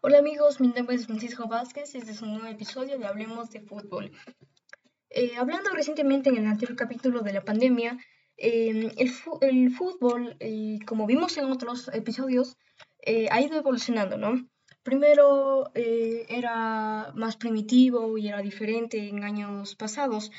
[0.00, 3.50] Hola amigos, mi nombre es Francisco Vázquez y este es un nuevo episodio de Hablemos
[3.50, 4.10] de Fútbol.
[5.10, 7.98] Eh, hablando recientemente en el anterior capítulo de la pandemia,
[8.36, 12.56] em, el, fútbol, eh, como vimos en otros episodios,
[13.00, 14.48] eh, ha ido evolucionando, ¿no?
[14.82, 20.30] Primero era más primitivo y era diferente en años pasados,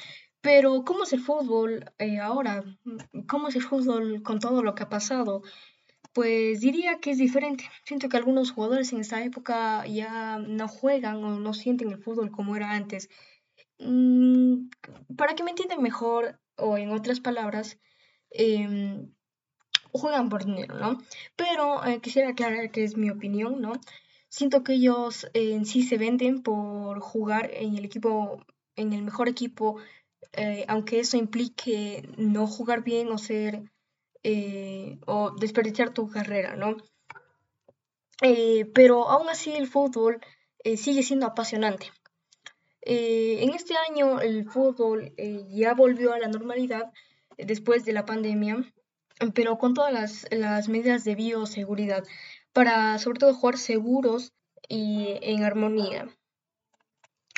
[0.41, 1.85] pero ¿cómo es el fútbol
[2.21, 2.63] ahora?
[3.27, 5.43] ¿Cómo es el fútbol con todo lo que ha pasado?
[6.13, 7.69] Pues diría que es diferente.
[7.83, 12.31] Siento que algunos jugadores en esta época ya no juegan o no sienten el fútbol
[12.31, 13.09] como era antes.
[13.79, 14.69] Mm,
[15.17, 17.77] para que me entiendan mejor, o en otras palabras,
[18.31, 19.11] em,
[19.91, 20.97] juegan por dinero, ¿no?
[21.35, 23.73] Pero eh, quisiera aclarar que es mi opinión, ¿no?
[24.29, 29.27] Siento que ellos en sí se venden por jugar en el equipo, en el mejor
[29.29, 29.79] equipo,
[30.33, 33.63] eh, aunque eso implique no jugar bien o ser
[34.23, 36.77] eh, o desperdiciar tu carrera, ¿no?
[38.21, 40.19] Eh, pero aún así el fútbol
[40.75, 41.87] sigue siendo apasionante.
[42.81, 45.13] en este año el fútbol
[45.49, 46.91] ya volvió a la normalidad
[47.37, 48.57] después de la pandemia,
[49.33, 52.03] pero con todas las, las medidas de bioseguridad
[52.51, 54.33] para sobre todo jugar seguros
[54.67, 56.09] y en armonía.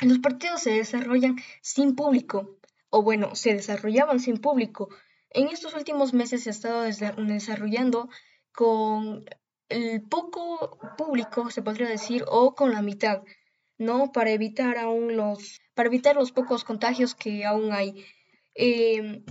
[0.00, 2.58] Los partidos se desarrollan sin público,
[2.94, 4.90] o bueno, se desarrollaban sin público,
[5.30, 8.10] en estos últimos meses se ha estado desarrollando
[8.52, 9.24] con
[9.70, 13.22] el poco público, se podría decir, o con la mitad,
[13.78, 14.12] ¿no?
[14.12, 18.04] Para evitar aún los, para evitar los pocos contagios que aún hay.
[18.54, 19.24] Em,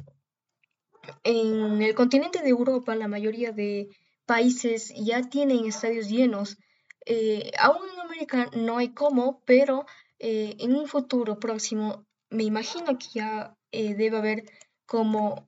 [1.24, 3.90] en el continente de Europa, la mayoría de
[4.26, 6.58] países ya tienen estadios llenos.
[7.06, 9.86] Eh, aún en América no hay cómo, pero
[10.18, 14.46] eh, en un futuro próximo me imagino que ya eh, debe haber
[14.86, 15.48] como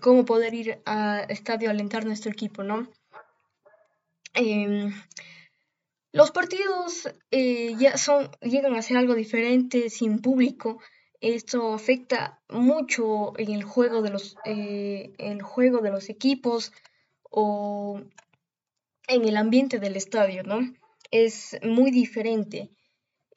[0.00, 2.90] cómo poder ir al estadio a alentar nuestro equipo, ¿no?
[4.34, 4.92] Em,
[6.12, 10.80] los partidos eh, ya son, llegan a ser algo diferente sin público.
[11.20, 16.72] Esto afecta mucho en el juego de los, eh, el juego de los equipos
[17.30, 18.00] o
[19.08, 20.60] en el ambiente del estadio, ¿no?
[21.10, 22.70] Es muy diferente.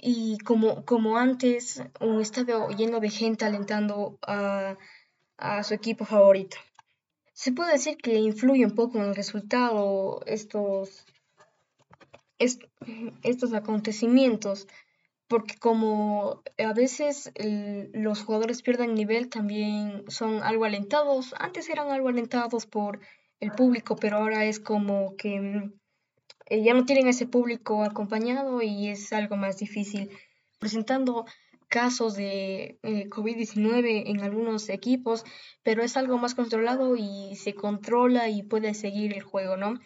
[0.02, 1.82] Y como, como antes,
[2.20, 4.78] estadio lleno de gente alentando a
[5.42, 6.58] a su equipo favorito.
[7.34, 11.06] Se puede decir que influye un poco en el resultado estos,
[12.38, 14.68] estos acontecimientos,
[15.28, 17.32] porque como a veces
[17.94, 21.34] los jugadores pierden nivel, también son algo alentados.
[21.40, 23.00] Antes eran algo alentados por
[23.40, 25.72] el público, pero ahora es como que
[26.46, 30.10] eh, ya no tienen ese público acompañado y es algo más difícil.
[30.60, 31.26] Presentando
[31.70, 35.24] casos de eh, COVID-19 en algunos equipos,
[35.64, 39.80] pero es algo más controlado y se controla y puede seguir el juego, ¿no?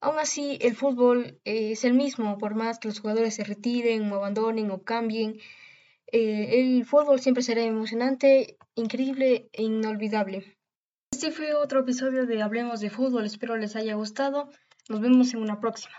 [0.00, 4.10] Aún así, el fútbol eh, es el mismo, por más que los jugadores se retiren
[4.10, 5.38] o abandonen o cambien.
[6.06, 10.56] El fútbol siempre será emocionante, increíble e inolvidable.
[11.12, 14.50] Este fue otro episodio de Hablemos de Fútbol, espero les haya gustado.
[14.88, 15.96] Nos vemos en una próxima.